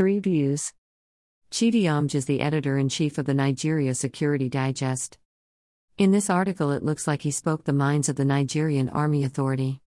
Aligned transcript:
Three 0.00 0.18
views. 0.18 0.72
Chidi 1.50 1.82
Omeje 1.82 2.14
is 2.14 2.24
the 2.24 2.40
editor 2.40 2.78
in 2.78 2.88
chief 2.88 3.18
of 3.18 3.26
the 3.26 3.34
Nigeria 3.34 3.94
Security 3.94 4.48
Digest. 4.48 5.18
In 5.98 6.10
this 6.10 6.30
article, 6.30 6.70
it 6.70 6.82
looks 6.82 7.06
like 7.06 7.20
he 7.20 7.30
spoke 7.30 7.64
the 7.64 7.74
minds 7.74 8.08
of 8.08 8.16
the 8.16 8.24
Nigerian 8.24 8.88
Army 8.88 9.24
Authority. 9.24 9.82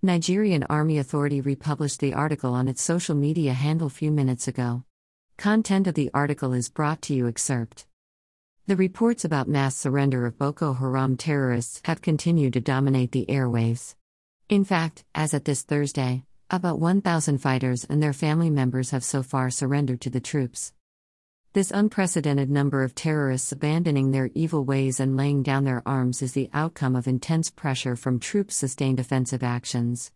Nigerian 0.00 0.62
Army 0.70 0.96
Authority 0.96 1.42
republished 1.42 2.00
the 2.00 2.14
article 2.14 2.54
on 2.54 2.66
its 2.66 2.80
social 2.80 3.14
media 3.14 3.52
handle 3.52 3.90
few 3.90 4.10
minutes 4.10 4.48
ago. 4.48 4.84
Content 5.36 5.86
of 5.86 5.92
the 5.92 6.10
article 6.14 6.54
is 6.54 6.70
brought 6.70 7.02
to 7.02 7.12
you 7.12 7.26
excerpt. 7.26 7.84
The 8.66 8.76
reports 8.76 9.22
about 9.26 9.48
mass 9.48 9.76
surrender 9.76 10.24
of 10.24 10.38
Boko 10.38 10.72
Haram 10.72 11.18
terrorists 11.18 11.82
have 11.84 12.00
continued 12.00 12.54
to 12.54 12.60
dominate 12.62 13.12
the 13.12 13.26
airwaves. 13.28 13.96
In 14.48 14.64
fact, 14.64 15.04
as 15.14 15.34
at 15.34 15.44
this 15.44 15.60
Thursday, 15.60 16.24
about 16.50 16.80
1,000 16.80 17.38
fighters 17.38 17.84
and 17.84 18.02
their 18.02 18.14
family 18.14 18.48
members 18.48 18.90
have 18.90 19.04
so 19.04 19.22
far 19.22 19.50
surrendered 19.50 20.00
to 20.00 20.08
the 20.08 20.20
troops. 20.20 20.72
This 21.52 21.70
unprecedented 21.70 22.50
number 22.50 22.82
of 22.82 22.94
terrorists 22.94 23.52
abandoning 23.52 24.12
their 24.12 24.30
evil 24.34 24.64
ways 24.64 24.98
and 24.98 25.16
laying 25.16 25.42
down 25.42 25.64
their 25.64 25.82
arms 25.84 26.22
is 26.22 26.32
the 26.32 26.48
outcome 26.54 26.96
of 26.96 27.06
intense 27.06 27.50
pressure 27.50 27.96
from 27.96 28.18
troops' 28.18 28.56
sustained 28.56 28.98
offensive 28.98 29.42
actions. 29.42 30.10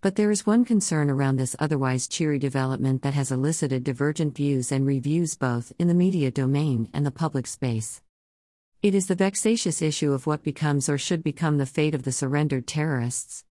But 0.00 0.14
there 0.14 0.30
is 0.30 0.46
one 0.46 0.64
concern 0.64 1.10
around 1.10 1.36
this 1.36 1.56
otherwise 1.58 2.06
cheery 2.06 2.38
development 2.38 3.02
that 3.02 3.14
has 3.14 3.32
elicited 3.32 3.82
divergent 3.82 4.36
views 4.36 4.70
and 4.70 4.86
reviews 4.86 5.36
both 5.36 5.72
in 5.76 5.88
the 5.88 5.94
media 5.94 6.30
domain 6.30 6.88
and 6.92 7.04
the 7.04 7.10
public 7.10 7.48
space. 7.48 8.00
It 8.80 8.94
is 8.94 9.08
the 9.08 9.16
vexatious 9.16 9.82
issue 9.82 10.12
of 10.12 10.24
what 10.24 10.44
becomes 10.44 10.88
or 10.88 10.98
should 10.98 11.24
become 11.24 11.58
the 11.58 11.66
fate 11.66 11.96
of 11.96 12.04
the 12.04 12.12
surrendered 12.12 12.68
terrorists. 12.68 13.44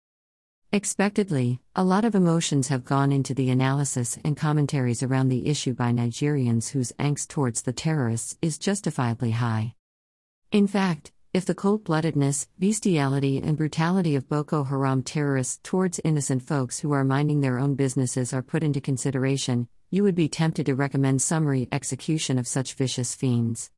Expectedly, 0.73 1.61
a 1.77 1.83
lot 1.85 2.03
of 2.03 2.13
emotions 2.13 2.67
have 2.67 2.83
gone 2.83 3.13
into 3.13 3.33
the 3.33 3.49
analysis 3.49 4.19
and 4.25 4.35
commentaries 4.35 5.01
around 5.01 5.29
the 5.29 5.47
issue 5.47 5.73
by 5.73 5.93
Nigerians 5.93 6.71
whose 6.71 6.91
angst 6.99 7.29
towards 7.29 7.61
the 7.61 7.71
terrorists 7.71 8.37
is 8.41 8.57
justifiably 8.57 9.31
high. 9.31 9.75
In 10.51 10.67
fact, 10.67 11.13
if 11.33 11.45
the 11.45 11.55
cold 11.55 11.85
bloodedness, 11.85 12.49
bestiality, 12.59 13.37
and 13.37 13.55
brutality 13.55 14.13
of 14.17 14.27
Boko 14.27 14.65
Haram 14.65 15.03
terrorists 15.03 15.57
towards 15.63 16.01
innocent 16.03 16.43
folks 16.43 16.79
who 16.79 16.91
are 16.91 17.05
minding 17.05 17.39
their 17.39 17.59
own 17.59 17.75
businesses 17.75 18.33
are 18.33 18.41
put 18.41 18.61
into 18.61 18.81
consideration, 18.81 19.69
you 19.89 20.03
would 20.03 20.15
be 20.15 20.27
tempted 20.27 20.65
to 20.65 20.75
recommend 20.75 21.21
summary 21.21 21.69
execution 21.71 22.37
of 22.37 22.45
such 22.45 22.73
vicious 22.73 23.15
fiends. 23.15 23.71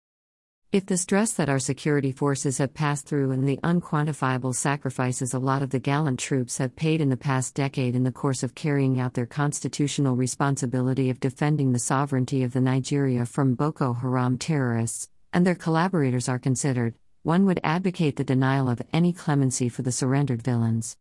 If 0.71 0.85
the 0.85 0.97
stress 0.97 1.33
that 1.33 1.49
our 1.49 1.57
security 1.57 2.11
forces 2.11 2.59
have 2.59 2.75
passed 2.75 3.07
through 3.07 3.31
and 3.31 3.47
the 3.49 3.57
unquantifiable 3.63 4.53
sacrifices 4.53 5.33
a 5.33 5.39
lot 5.39 5.63
of 5.63 5.71
the 5.71 5.79
gallant 5.79 6.19
troops 6.19 6.59
have 6.59 6.75
paid 6.75 7.01
in 7.01 7.09
the 7.09 7.17
past 7.17 7.55
decade 7.55 7.95
in 7.95 8.03
the 8.03 8.11
course 8.11 8.43
of 8.43 8.53
carrying 8.53 8.99
out 8.99 9.15
their 9.15 9.25
constitutional 9.25 10.15
responsibility 10.15 11.09
of 11.09 11.19
defending 11.19 11.71
the 11.71 11.79
sovereignty 11.79 12.43
of 12.43 12.53
the 12.53 12.61
Nigeria 12.61 13.25
from 13.25 13.55
Boko 13.55 13.93
Haram 13.93 14.37
terrorists, 14.37 15.09
and 15.33 15.43
their 15.43 15.55
collaborators 15.55 16.29
are 16.29 16.37
considered, 16.37 16.93
one 17.23 17.47
would 17.47 17.59
advocate 17.63 18.17
the 18.17 18.23
denial 18.23 18.69
of 18.69 18.79
any 18.93 19.11
clemency 19.11 19.69
for 19.69 19.81
the 19.81 19.91
surrendered 19.91 20.43
villains. 20.43 20.97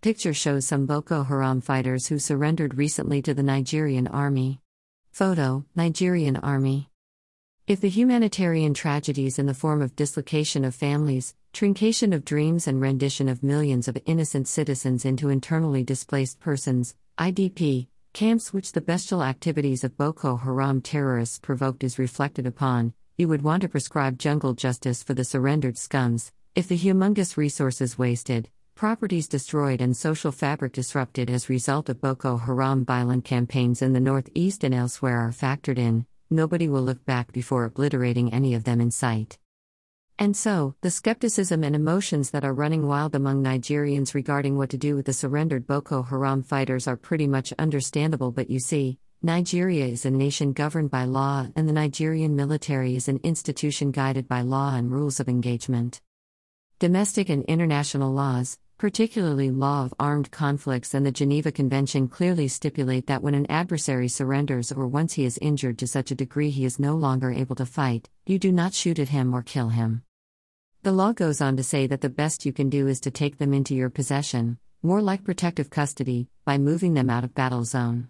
Picture 0.00 0.34
shows 0.34 0.66
some 0.66 0.86
Boko 0.86 1.22
Haram 1.22 1.60
fighters 1.60 2.08
who 2.08 2.18
surrendered 2.18 2.76
recently 2.76 3.22
to 3.22 3.32
the 3.32 3.44
Nigerian 3.44 4.08
army. 4.08 4.60
Photo 5.12 5.64
Nigerian 5.76 6.36
Army 6.36 6.90
if 7.68 7.82
the 7.82 7.88
humanitarian 7.90 8.72
tragedies 8.72 9.38
in 9.38 9.44
the 9.44 9.52
form 9.52 9.82
of 9.82 9.94
dislocation 9.94 10.64
of 10.64 10.74
families, 10.74 11.34
truncation 11.52 12.14
of 12.14 12.24
dreams, 12.24 12.66
and 12.66 12.80
rendition 12.80 13.28
of 13.28 13.42
millions 13.42 13.86
of 13.86 13.98
innocent 14.06 14.48
citizens 14.48 15.04
into 15.04 15.28
internally 15.28 15.84
displaced 15.84 16.40
persons, 16.40 16.94
IDP, 17.18 17.86
camps 18.14 18.54
which 18.54 18.72
the 18.72 18.80
bestial 18.80 19.22
activities 19.22 19.84
of 19.84 19.98
Boko 19.98 20.38
Haram 20.38 20.80
terrorists 20.80 21.38
provoked 21.38 21.84
is 21.84 21.98
reflected 21.98 22.46
upon, 22.46 22.94
you 23.18 23.28
would 23.28 23.42
want 23.42 23.60
to 23.60 23.68
prescribe 23.68 24.18
jungle 24.18 24.54
justice 24.54 25.02
for 25.02 25.12
the 25.12 25.22
surrendered 25.22 25.74
scums, 25.74 26.30
if 26.54 26.68
the 26.68 26.78
humongous 26.78 27.36
resources 27.36 27.98
wasted, 27.98 28.48
properties 28.76 29.28
destroyed, 29.28 29.82
and 29.82 29.94
social 29.94 30.32
fabric 30.32 30.72
disrupted 30.72 31.28
as 31.28 31.50
result 31.50 31.90
of 31.90 32.00
Boko 32.00 32.38
Haram 32.38 32.86
violent 32.86 33.26
campaigns 33.26 33.82
in 33.82 33.92
the 33.92 34.00
northeast 34.00 34.64
and 34.64 34.74
elsewhere 34.74 35.18
are 35.18 35.32
factored 35.32 35.76
in, 35.76 36.06
nobody 36.30 36.68
will 36.68 36.82
look 36.82 37.04
back 37.04 37.32
before 37.32 37.64
obliterating 37.64 38.32
any 38.32 38.54
of 38.54 38.64
them 38.64 38.80
in 38.80 38.90
sight. 38.90 39.38
And 40.18 40.36
so, 40.36 40.74
the 40.80 40.90
skepticism 40.90 41.62
and 41.62 41.76
emotions 41.76 42.30
that 42.30 42.44
are 42.44 42.52
running 42.52 42.86
wild 42.88 43.14
among 43.14 43.42
Nigerians 43.42 44.14
regarding 44.14 44.56
what 44.56 44.70
to 44.70 44.76
do 44.76 44.96
with 44.96 45.06
the 45.06 45.12
surrendered 45.12 45.66
Boko 45.66 46.02
Haram 46.02 46.42
fighters 46.42 46.88
are 46.88 46.96
pretty 46.96 47.28
much 47.28 47.52
understandable, 47.58 48.32
but 48.32 48.50
you 48.50 48.58
see, 48.58 48.98
Nigeria 49.22 49.86
is 49.86 50.04
a 50.04 50.10
nation 50.10 50.52
governed 50.52 50.90
by 50.90 51.04
law, 51.04 51.46
and 51.56 51.68
the 51.68 51.72
Nigerian 51.72 52.36
military 52.36 52.96
is 52.96 53.08
an 53.08 53.20
institution 53.22 53.90
guided 53.90 54.28
by 54.28 54.42
law 54.42 54.74
and 54.74 54.90
rules 54.90 55.20
of 55.20 55.28
engagement. 55.28 56.00
Domestic 56.78 57.28
and 57.28 57.44
international 57.44 58.12
laws, 58.12 58.58
particularly 58.78 59.50
law 59.50 59.84
of 59.84 59.92
armed 59.98 60.30
conflicts 60.30 60.94
and 60.94 61.04
the 61.04 61.10
Geneva 61.10 61.50
Convention 61.50 62.06
clearly 62.06 62.46
stipulate 62.46 63.08
that 63.08 63.24
when 63.24 63.34
an 63.34 63.50
adversary 63.50 64.06
surrenders 64.06 64.70
or 64.70 64.86
once 64.86 65.14
he 65.14 65.24
is 65.24 65.36
injured 65.42 65.76
to 65.78 65.86
such 65.88 66.12
a 66.12 66.14
degree 66.14 66.50
he 66.50 66.64
is 66.64 66.78
no 66.78 66.94
longer 66.94 67.32
able 67.32 67.56
to 67.56 67.66
fight, 67.66 68.08
you 68.24 68.38
do 68.38 68.52
not 68.52 68.72
shoot 68.72 69.00
at 69.00 69.08
him 69.08 69.34
or 69.34 69.42
kill 69.42 69.70
him. 69.70 70.04
The 70.84 70.92
law 70.92 71.12
goes 71.12 71.40
on 71.40 71.56
to 71.56 71.64
say 71.64 71.88
that 71.88 72.02
the 72.02 72.08
best 72.08 72.46
you 72.46 72.52
can 72.52 72.70
do 72.70 72.86
is 72.86 73.00
to 73.00 73.10
take 73.10 73.38
them 73.38 73.52
into 73.52 73.74
your 73.74 73.90
possession, 73.90 74.58
more 74.80 75.02
like 75.02 75.24
protective 75.24 75.70
custody, 75.70 76.28
by 76.44 76.56
moving 76.56 76.94
them 76.94 77.10
out 77.10 77.24
of 77.24 77.34
battle 77.34 77.64
zone. 77.64 78.08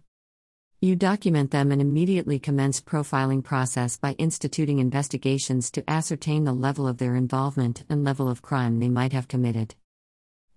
You 0.82 0.96
document 0.96 1.50
them 1.50 1.72
and 1.72 1.80
immediately 1.80 2.38
commence 2.38 2.82
profiling 2.82 3.42
process 3.42 3.96
by 3.96 4.12
instituting 4.12 4.80
investigations 4.80 5.70
to 5.70 5.90
ascertain 5.90 6.44
the 6.44 6.52
level 6.52 6.86
of 6.86 6.98
their 6.98 7.16
involvement 7.16 7.84
and 7.88 8.04
level 8.04 8.28
of 8.28 8.42
crime 8.42 8.80
they 8.80 8.90
might 8.90 9.14
have 9.14 9.28
committed. 9.28 9.74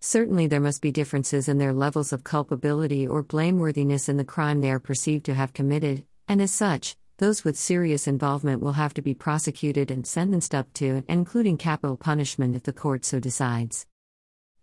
Certainly, 0.04 0.48
there 0.48 0.60
must 0.60 0.82
be 0.82 0.92
differences 0.92 1.48
in 1.48 1.60
their 1.60 1.74
levels 1.74 2.12
of 2.12 2.24
culpability 2.24 3.08
or 3.08 3.24
blameworthiness 3.24 4.10
in 4.10 4.18
the 4.18 4.26
crime 4.26 4.60
they 4.60 4.72
are 4.72 4.80
perceived 4.80 5.26
to 5.26 5.36
have 5.36 5.54
committed, 5.54 6.04
and 6.28 6.42
as 6.42 6.52
such, 6.52 6.98
those 7.18 7.44
with 7.44 7.56
serious 7.56 8.08
involvement 8.08 8.64
will 8.64 8.72
have 8.74 8.96
to 8.96 9.02
be 9.04 9.14
prosecuted 9.14 9.92
and 9.92 10.08
sentenced 10.08 10.56
up 10.56 10.74
to, 10.74 11.04
including 11.08 11.56
capital 11.56 11.96
punishment 11.96 12.56
if 12.56 12.64
the 12.64 12.74
court 12.74 13.06
so 13.06 13.20
decides. 13.20 13.86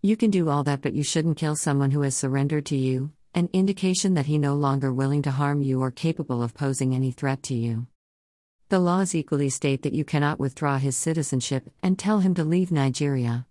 You 0.02 0.16
can 0.16 0.32
do 0.32 0.48
all 0.48 0.64
that, 0.64 0.82
but 0.82 0.94
you 0.94 1.04
shouldn't 1.04 1.36
kill 1.36 1.54
someone 1.54 1.92
who 1.92 2.00
has 2.00 2.16
surrendered 2.16 2.66
to 2.66 2.76
you, 2.76 3.12
an 3.32 3.48
indication 3.52 4.14
that 4.14 4.26
he 4.26 4.38
no 4.38 4.56
longer 4.56 4.92
willing 4.92 5.22
to 5.22 5.30
harm 5.30 5.62
you 5.62 5.80
or 5.80 5.92
capable 5.92 6.42
of 6.42 6.54
posing 6.54 6.96
any 6.96 7.12
threat 7.12 7.44
to 7.44 7.54
you. 7.54 7.86
The 8.70 8.80
laws 8.80 9.14
equally 9.14 9.50
state 9.50 9.82
that 9.82 9.94
you 9.94 10.04
cannot 10.04 10.40
withdraw 10.40 10.78
his 10.78 10.96
citizenship 10.96 11.70
and 11.80 11.96
tell 11.96 12.18
him 12.18 12.34
to 12.34 12.44
leave 12.44 12.72
Nigeria. 12.72 13.46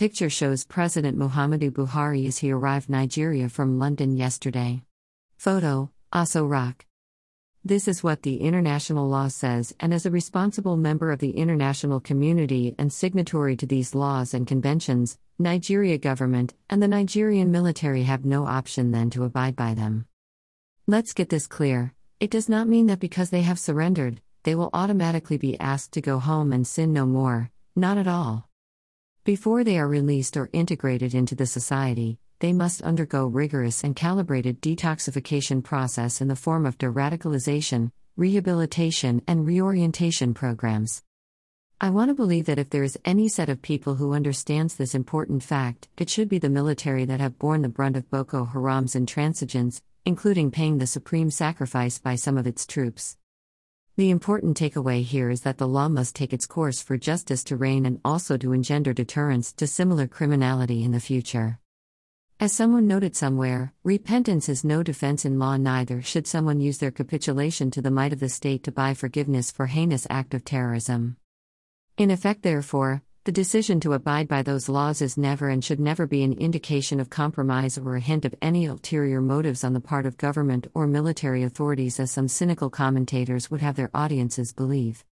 Picture 0.00 0.30
shows 0.30 0.64
President 0.64 1.18
Muhammadu 1.18 1.70
Buhari 1.70 2.26
as 2.26 2.38
he 2.38 2.50
arrived 2.50 2.88
Nigeria 2.88 3.50
from 3.50 3.78
London 3.78 4.16
yesterday. 4.16 4.82
Photo, 5.36 5.90
Aso 6.10 6.48
Rock. 6.48 6.86
This 7.66 7.86
is 7.86 8.02
what 8.02 8.22
the 8.22 8.38
international 8.38 9.06
law 9.06 9.28
says, 9.28 9.74
and 9.78 9.92
as 9.92 10.06
a 10.06 10.10
responsible 10.10 10.78
member 10.78 11.12
of 11.12 11.18
the 11.18 11.32
international 11.32 12.00
community 12.00 12.74
and 12.78 12.90
signatory 12.90 13.56
to 13.58 13.66
these 13.66 13.94
laws 13.94 14.32
and 14.32 14.46
conventions, 14.46 15.18
Nigeria 15.38 15.98
government 15.98 16.54
and 16.70 16.82
the 16.82 16.88
Nigerian 16.88 17.50
military 17.50 18.04
have 18.04 18.24
no 18.24 18.46
option 18.46 18.92
then 18.92 19.10
to 19.10 19.24
abide 19.24 19.54
by 19.54 19.74
them. 19.74 20.06
Let's 20.86 21.12
get 21.12 21.28
this 21.28 21.46
clear. 21.46 21.92
It 22.20 22.30
does 22.30 22.48
not 22.48 22.68
mean 22.68 22.86
that 22.86 23.00
because 23.00 23.28
they 23.28 23.42
have 23.42 23.58
surrendered, 23.58 24.22
they 24.44 24.54
will 24.54 24.70
automatically 24.72 25.36
be 25.36 25.60
asked 25.60 25.92
to 25.92 26.00
go 26.00 26.18
home 26.18 26.54
and 26.54 26.66
sin 26.66 26.94
no 26.94 27.04
more, 27.04 27.50
not 27.76 27.98
at 27.98 28.08
all. 28.08 28.49
Before 29.24 29.64
they 29.64 29.78
are 29.78 29.86
released 29.86 30.38
or 30.38 30.48
integrated 30.54 31.14
into 31.14 31.34
the 31.34 31.44
society, 31.44 32.18
they 32.38 32.54
must 32.54 32.80
undergo 32.80 33.26
rigorous 33.26 33.84
and 33.84 33.94
calibrated 33.94 34.62
detoxification 34.62 35.62
process 35.62 36.22
in 36.22 36.28
the 36.28 36.34
form 36.34 36.64
of 36.64 36.78
de-radicalization, 36.78 37.92
rehabilitation, 38.16 39.20
and 39.26 39.46
reorientation 39.46 40.32
programs. 40.32 41.02
I 41.82 41.90
want 41.90 42.08
to 42.08 42.14
believe 42.14 42.46
that 42.46 42.58
if 42.58 42.70
there 42.70 42.82
is 42.82 42.98
any 43.04 43.28
set 43.28 43.50
of 43.50 43.60
people 43.60 43.96
who 43.96 44.14
understands 44.14 44.76
this 44.76 44.94
important 44.94 45.42
fact, 45.42 45.88
it 45.98 46.08
should 46.08 46.30
be 46.30 46.38
the 46.38 46.48
military 46.48 47.04
that 47.04 47.20
have 47.20 47.38
borne 47.38 47.60
the 47.60 47.68
brunt 47.68 47.96
of 47.96 48.10
Boko 48.10 48.46
Haram's 48.46 48.94
intransigence, 48.94 49.82
including 50.06 50.50
paying 50.50 50.78
the 50.78 50.86
supreme 50.86 51.30
sacrifice 51.30 51.98
by 51.98 52.14
some 52.14 52.38
of 52.38 52.46
its 52.46 52.66
troops. 52.66 53.18
The 54.00 54.08
important 54.08 54.56
takeaway 54.56 55.02
here 55.02 55.28
is 55.28 55.42
that 55.42 55.58
the 55.58 55.68
law 55.68 55.86
must 55.90 56.16
take 56.16 56.32
its 56.32 56.46
course 56.46 56.80
for 56.80 56.96
justice 56.96 57.44
to 57.44 57.56
reign 57.58 57.84
and 57.84 58.00
also 58.02 58.38
to 58.38 58.54
engender 58.54 58.94
deterrence 58.94 59.52
to 59.52 59.66
similar 59.66 60.06
criminality 60.06 60.82
in 60.82 60.92
the 60.92 61.00
future. 61.00 61.58
As 62.40 62.54
someone 62.54 62.86
noted 62.86 63.14
somewhere, 63.14 63.74
repentance 63.84 64.48
is 64.48 64.64
no 64.64 64.82
defense 64.82 65.26
in 65.26 65.38
law, 65.38 65.58
neither 65.58 66.00
should 66.00 66.26
someone 66.26 66.62
use 66.62 66.78
their 66.78 66.90
capitulation 66.90 67.70
to 67.72 67.82
the 67.82 67.90
might 67.90 68.14
of 68.14 68.20
the 68.20 68.30
state 68.30 68.62
to 68.64 68.72
buy 68.72 68.94
forgiveness 68.94 69.50
for 69.50 69.66
heinous 69.66 70.06
act 70.08 70.32
of 70.32 70.46
terrorism. 70.46 71.18
In 71.98 72.10
effect, 72.10 72.40
therefore, 72.40 73.02
the 73.24 73.32
decision 73.32 73.80
to 73.80 73.92
abide 73.92 74.28
by 74.28 74.42
those 74.42 74.66
laws 74.66 75.02
is 75.02 75.18
never 75.18 75.50
and 75.50 75.62
should 75.62 75.78
never 75.78 76.06
be 76.06 76.22
an 76.22 76.32
indication 76.32 76.98
of 77.00 77.10
compromise 77.10 77.76
or 77.76 77.96
a 77.96 78.00
hint 78.00 78.24
of 78.24 78.34
any 78.40 78.64
ulterior 78.64 79.20
motives 79.20 79.62
on 79.62 79.74
the 79.74 79.80
part 79.80 80.06
of 80.06 80.16
government 80.16 80.66
or 80.72 80.86
military 80.86 81.42
authorities, 81.42 82.00
as 82.00 82.10
some 82.10 82.28
cynical 82.28 82.70
commentators 82.70 83.50
would 83.50 83.60
have 83.60 83.76
their 83.76 83.90
audiences 83.92 84.54
believe. 84.54 85.04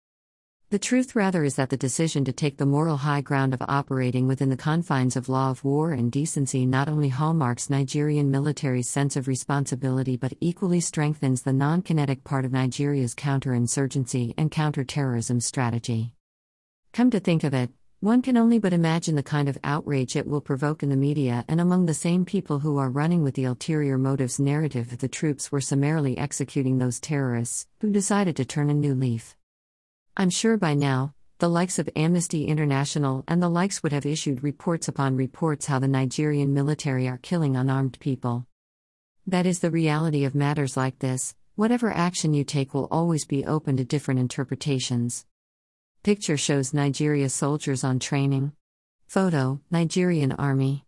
The 0.69 0.79
truth, 0.79 1.15
rather, 1.17 1.43
is 1.43 1.55
that 1.55 1.69
the 1.69 1.75
decision 1.75 2.23
to 2.25 2.31
take 2.31 2.57
the 2.57 2.65
moral 2.65 2.95
high 2.95 3.19
ground 3.19 3.53
of 3.53 3.61
operating 3.61 4.25
within 4.25 4.49
the 4.49 4.57
confines 4.57 5.17
of 5.17 5.27
law 5.27 5.51
of 5.51 5.65
war 5.65 5.91
and 5.91 6.09
decency 6.09 6.65
not 6.65 6.87
only 6.87 7.09
hallmarks 7.09 7.69
Nigerian 7.69 8.31
military's 8.31 8.89
sense 8.89 9.17
of 9.17 9.27
responsibility 9.27 10.15
but 10.15 10.33
equally 10.39 10.79
strengthens 10.79 11.41
the 11.41 11.51
non 11.51 11.81
kinetic 11.81 12.23
part 12.23 12.45
of 12.45 12.53
Nigeria's 12.53 13.15
counterinsurgency 13.15 14.33
and 14.37 14.49
counterterrorism 14.49 15.41
strategy. 15.41 16.13
Come 16.93 17.11
to 17.11 17.19
think 17.19 17.43
of 17.43 17.53
it, 17.53 17.69
one 17.99 18.21
can 18.21 18.37
only 18.37 18.59
but 18.59 18.73
imagine 18.73 19.15
the 19.15 19.23
kind 19.23 19.49
of 19.49 19.57
outrage 19.63 20.15
it 20.15 20.27
will 20.27 20.39
provoke 20.39 20.83
in 20.83 20.89
the 20.89 20.95
media 20.95 21.43
and 21.47 21.59
among 21.59 21.87
the 21.87 21.93
same 21.95 22.23
people 22.25 22.59
who 22.59 22.77
are 22.77 22.91
running 22.91 23.23
with 23.23 23.33
the 23.33 23.43
ulterior 23.43 23.97
motives 23.97 24.39
narrative 24.39 24.93
if 24.93 24.99
the 24.99 25.07
troops 25.07 25.51
were 25.51 25.59
summarily 25.59 26.15
executing 26.15 26.77
those 26.77 26.99
terrorists 26.99 27.65
who 27.81 27.91
decided 27.91 28.35
to 28.35 28.45
turn 28.45 28.69
a 28.69 28.73
new 28.73 28.93
leaf. 28.93 29.35
I'm 30.15 30.29
sure 30.29 30.57
by 30.57 30.75
now, 30.75 31.15
the 31.39 31.49
likes 31.49 31.79
of 31.79 31.89
Amnesty 31.95 32.45
International 32.45 33.23
and 33.27 33.41
the 33.41 33.49
likes 33.49 33.81
would 33.81 33.93
have 33.93 34.05
issued 34.05 34.43
reports 34.43 34.87
upon 34.87 35.15
reports 35.15 35.65
how 35.65 35.79
the 35.79 35.87
Nigerian 35.87 36.53
military 36.53 37.07
are 37.07 37.17
killing 37.17 37.55
unarmed 37.55 37.99
people. 37.99 38.45
That 39.25 39.47
is 39.47 39.59
the 39.59 39.71
reality 39.71 40.23
of 40.23 40.35
matters 40.35 40.77
like 40.77 40.99
this, 40.99 41.33
whatever 41.55 41.91
action 41.91 42.35
you 42.35 42.43
take 42.43 42.75
will 42.75 42.87
always 42.91 43.25
be 43.25 43.43
open 43.43 43.75
to 43.77 43.83
different 43.83 44.19
interpretations. 44.19 45.25
Picture 46.07 46.37
shows 46.37 46.73
Nigeria 46.73 47.27
soldiers 47.27 47.83
on 47.83 47.99
training. 47.99 48.53
Photo 49.07 49.59
Nigerian 49.69 50.31
Army. 50.31 50.85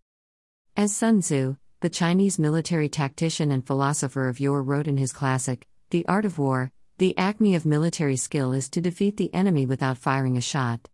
As 0.78 0.96
Sun 0.96 1.20
Tzu, 1.20 1.58
the 1.82 1.90
Chinese 1.90 2.40
military 2.40 2.88
tactician 2.88 3.52
and 3.52 3.68
philosopher 3.68 4.30
of 4.30 4.40
yore, 4.40 4.64
wrote 4.64 4.88
in 4.88 4.96
his 4.96 5.12
classic, 5.12 5.68
The 5.90 6.06
Art 6.08 6.24
of 6.24 6.40
War, 6.40 6.72
the 7.00 7.18
acme 7.18 7.54
of 7.54 7.66
military 7.66 8.16
skill 8.16 8.54
is 8.54 8.70
to 8.70 8.80
defeat 8.80 9.18
the 9.18 9.34
enemy 9.34 9.66
without 9.66 9.98
firing 9.98 10.38
a 10.38 10.42
shot. 10.42 10.88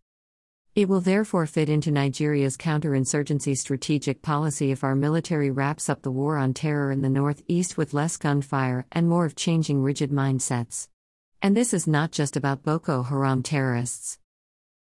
It 0.74 0.88
will 0.88 1.00
therefore 1.00 1.46
fit 1.46 1.68
into 1.68 1.92
Nigeria's 1.92 2.56
counterinsurgency 2.56 3.56
strategic 3.56 4.22
policy 4.22 4.72
if 4.72 4.82
our 4.82 4.96
military 4.96 5.52
wraps 5.52 5.88
up 5.88 6.02
the 6.02 6.10
war 6.10 6.36
on 6.36 6.52
terror 6.52 6.90
in 6.90 7.02
the 7.02 7.08
northeast 7.08 7.76
with 7.76 7.94
less 7.94 8.16
gunfire 8.16 8.86
and 8.90 9.08
more 9.08 9.24
of 9.24 9.36
changing 9.36 9.84
rigid 9.84 10.10
mindsets. 10.10 10.88
And 11.46 11.56
this 11.56 11.72
is 11.72 11.86
not 11.86 12.10
just 12.10 12.36
about 12.36 12.64
Boko 12.64 13.04
Haram 13.04 13.40
terrorists. 13.40 14.18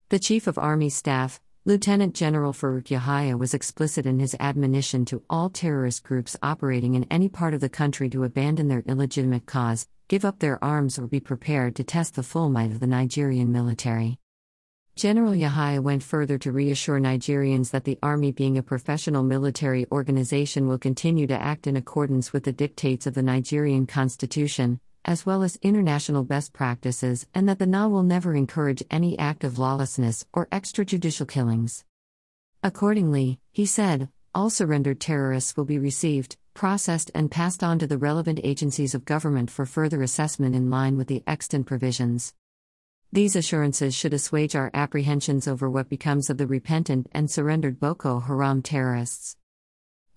The 0.09 0.19
Chief 0.19 0.45
of 0.45 0.57
Army 0.57 0.89
Staff, 0.89 1.39
Lieutenant 1.63 2.13
General 2.13 2.51
Farouk 2.51 2.87
Yahaya, 2.87 3.39
was 3.39 3.53
explicit 3.53 4.05
in 4.05 4.19
his 4.19 4.35
admonition 4.41 5.05
to 5.05 5.23
all 5.29 5.49
terrorist 5.49 6.03
groups 6.03 6.35
operating 6.43 6.95
in 6.95 7.05
any 7.09 7.29
part 7.29 7.53
of 7.53 7.61
the 7.61 7.69
country 7.69 8.09
to 8.09 8.25
abandon 8.25 8.67
their 8.67 8.83
illegitimate 8.85 9.45
cause, 9.45 9.87
give 10.09 10.25
up 10.25 10.39
their 10.39 10.61
arms 10.61 10.99
or 10.99 11.07
be 11.07 11.21
prepared 11.21 11.77
to 11.77 11.85
test 11.85 12.15
the 12.15 12.23
full 12.23 12.49
might 12.49 12.71
of 12.71 12.81
the 12.81 12.87
Nigerian 12.87 13.53
military. 13.53 14.19
General 14.97 15.31
Yahaya 15.31 15.79
went 15.79 16.03
further 16.03 16.37
to 16.39 16.51
reassure 16.51 16.99
Nigerians 16.99 17.71
that 17.71 17.85
the 17.85 17.97
Army, 18.03 18.33
being 18.33 18.57
a 18.57 18.61
professional 18.61 19.23
military 19.23 19.85
organization, 19.93 20.67
will 20.67 20.77
continue 20.77 21.25
to 21.25 21.41
act 21.41 21.67
in 21.67 21.77
accordance 21.77 22.33
with 22.33 22.43
the 22.43 22.51
dictates 22.51 23.07
of 23.07 23.13
the 23.13 23.23
Nigerian 23.23 23.87
Constitution, 23.87 24.81
as 25.05 25.25
well 25.25 25.43
as 25.43 25.57
international 25.61 26.23
best 26.23 26.53
practices, 26.53 27.27
and 27.33 27.47
that 27.47 27.59
the 27.59 27.65
NA 27.65 27.87
will 27.87 28.03
never 28.03 28.35
encourage 28.35 28.83
any 28.91 29.17
act 29.17 29.43
of 29.43 29.59
lawlessness 29.59 30.25
or 30.33 30.47
extrajudicial 30.47 31.27
killings. 31.27 31.83
Accordingly, 32.61 33.39
he 33.51 33.65
said, 33.65 34.09
all 34.35 34.49
surrendered 34.49 34.99
terrorists 34.99 35.57
will 35.57 35.65
be 35.65 35.79
received, 35.79 36.37
processed 36.53 37.09
and 37.15 37.31
passed 37.31 37.63
on 37.63 37.79
to 37.79 37.87
the 37.87 37.97
relevant 37.97 38.39
agencies 38.43 38.93
of 38.93 39.05
government 39.05 39.49
for 39.49 39.65
further 39.65 40.03
assessment 40.03 40.55
in 40.55 40.69
line 40.69 40.97
with 40.97 41.07
the 41.07 41.23
extant 41.25 41.65
provisions. 41.65 42.33
These 43.11 43.35
assurances 43.35 43.95
should 43.95 44.13
assuage 44.13 44.55
our 44.55 44.69
apprehensions 44.73 45.47
over 45.47 45.67
what 45.67 45.89
becomes 45.89 46.29
of 46.29 46.37
the 46.37 46.45
repentant 46.45 47.07
and 47.11 47.31
surrendered 47.31 47.79
Boko 47.79 48.19
Haram 48.19 48.61
terrorists. 48.61 49.35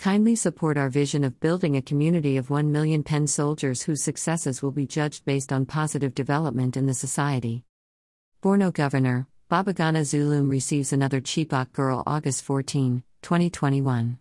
Kindly 0.02 0.34
support 0.34 0.76
our 0.76 0.88
vision 0.88 1.22
of 1.22 1.38
building 1.38 1.76
a 1.76 1.81
community 1.81 2.37
of 2.37 2.50
1 2.50 2.72
million 2.72 3.04
pen 3.04 3.28
soldiers 3.28 3.82
whose 3.82 4.02
successes 4.02 4.60
will 4.60 4.72
be 4.72 4.84
judged 4.84 5.25
based 5.25 5.52
on 5.52 5.64
positive 5.64 6.12
development 6.12 6.76
in 6.76 6.87
the 6.87 6.93
society. 6.93 7.62
Borno 8.43 8.72
Governor 8.72 9.28
Babagana 9.49 10.00
Zulum 10.00 10.50
receives 10.50 10.93
another 10.93 11.20
Chibok 11.20 11.70
girl 11.70 12.02
August 12.04 12.43
14, 12.43 13.04
2021. 13.22 14.19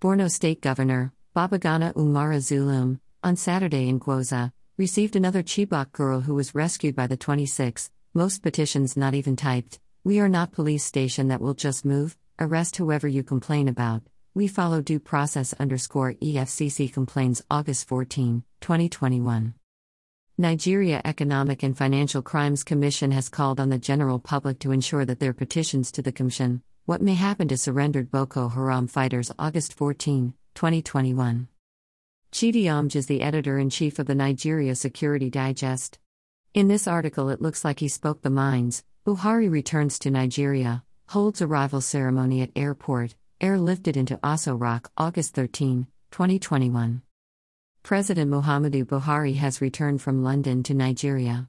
Borno 0.00 0.30
State 0.30 0.60
Governor 0.60 1.12
Babagana 1.34 1.92
Umara 1.94 2.38
Zulum, 2.38 3.00
on 3.24 3.34
Saturday 3.34 3.88
in 3.88 3.98
Gwoza, 3.98 4.52
received 4.76 5.16
another 5.16 5.42
Chibok 5.42 5.90
girl 5.90 6.20
who 6.20 6.36
was 6.36 6.54
rescued 6.54 6.94
by 6.94 7.08
the 7.08 7.16
26, 7.16 7.90
most 8.14 8.40
petitions 8.40 8.96
not 8.96 9.14
even 9.14 9.34
typed. 9.34 9.80
We 10.04 10.20
are 10.20 10.28
not 10.28 10.52
police 10.52 10.84
station 10.84 11.26
that 11.26 11.40
will 11.40 11.54
just 11.54 11.84
move, 11.84 12.16
arrest 12.38 12.76
whoever 12.76 13.08
you 13.08 13.24
complain 13.24 13.66
about. 13.66 14.02
We 14.34 14.48
follow 14.48 14.80
due 14.80 14.98
process 14.98 15.52
underscore 15.60 16.14
EFCC 16.14 16.90
complains 16.90 17.42
August 17.50 17.86
14, 17.86 18.44
2021. 18.62 19.52
Nigeria 20.38 21.02
Economic 21.04 21.62
and 21.62 21.76
Financial 21.76 22.22
Crimes 22.22 22.64
Commission 22.64 23.10
has 23.10 23.28
called 23.28 23.60
on 23.60 23.68
the 23.68 23.76
general 23.76 24.18
public 24.18 24.58
to 24.60 24.72
ensure 24.72 25.04
that 25.04 25.20
their 25.20 25.34
petitions 25.34 25.92
to 25.92 26.00
the 26.00 26.12
Commission, 26.12 26.62
What 26.86 27.02
May 27.02 27.12
Happen 27.12 27.46
to 27.48 27.58
Surrendered 27.58 28.10
Boko 28.10 28.48
Haram 28.48 28.86
Fighters 28.86 29.30
August 29.38 29.74
14, 29.74 30.32
2021. 30.54 31.48
Chidi 32.32 32.64
Omeje 32.64 32.96
is 32.96 33.06
the 33.08 33.20
editor 33.20 33.58
in 33.58 33.68
chief 33.68 33.98
of 33.98 34.06
the 34.06 34.14
Nigeria 34.14 34.74
Security 34.74 35.28
Digest. 35.28 35.98
In 36.54 36.68
this 36.68 36.86
article, 36.86 37.28
it 37.28 37.42
looks 37.42 37.66
like 37.66 37.80
he 37.80 37.88
spoke 37.88 38.22
the 38.22 38.30
minds. 38.30 38.82
Buhari 39.04 39.50
returns 39.50 39.98
to 39.98 40.10
Nigeria, 40.10 40.84
holds 41.08 41.42
arrival 41.42 41.82
ceremony 41.82 42.40
at 42.40 42.50
airport, 42.56 43.14
airlifted 43.42 43.96
into 43.96 44.16
Aso 44.18 44.58
Rock, 44.58 44.92
August 44.96 45.34
13, 45.34 45.88
2021. 46.12 47.02
President 47.82 48.30
Muhammadu 48.30 48.84
Buhari 48.84 49.34
has 49.34 49.60
returned 49.60 50.00
from 50.00 50.22
London 50.22 50.62
to 50.62 50.74
Nigeria. 50.74 51.48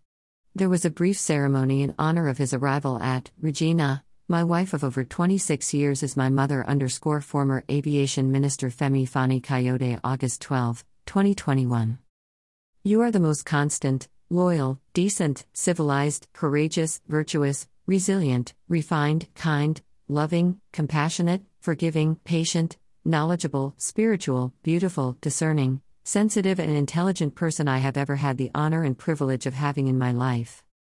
There 0.56 0.70
was 0.70 0.86
a 0.86 0.90
brief 0.90 1.20
ceremony 1.20 1.84
in 1.84 1.94
honor 2.00 2.28
of 2.28 2.40
his 2.40 2.52
arrival 2.52 3.00
at 3.00 3.30
Regina, 3.40 4.04
my 4.28 4.44
wife 4.44 4.74
of 4.74 4.84
over 4.84 5.04
26 5.04 5.74
years 5.76 6.02
is 6.02 6.18
my 6.18 6.30
mother 6.30 6.66
underscore 6.66 7.22
former 7.22 7.64
aviation 7.70 8.32
minister 8.32 8.70
Femi 8.70 9.08
Fani 9.08 9.40
Kayode 9.40 10.00
August 10.04 10.42
12, 10.42 10.84
2021. 11.06 12.00
You 12.84 13.02
are 13.02 13.12
the 13.12 13.20
most 13.20 13.46
constant, 13.46 14.08
loyal, 14.32 14.80
decent, 14.94 15.46
civilized, 15.54 16.28
courageous, 16.34 17.02
virtuous, 17.08 17.68
resilient, 17.86 18.56
refined, 18.68 19.28
kind, 19.36 19.80
loving, 20.08 20.60
compassionate, 20.72 21.42
forgiving, 21.60 22.16
patient, 22.24 22.78
knowledgeable, 23.06 23.74
spiritual, 23.78 24.54
beautiful, 24.64 25.18
discerning, 25.22 25.82
sensitive, 26.04 26.60
and 26.60 26.76
intelligent 26.76 27.36
person 27.36 27.68
I 27.68 27.78
have 27.78 27.98
ever 27.98 28.18
had 28.18 28.38
the 28.38 28.52
honor 28.54 28.84
and 28.84 28.98
privilege 28.98 29.46
of 29.46 29.54
having 29.54 29.88
in 29.88 29.98
my 29.98 30.12
life. 30.12 30.64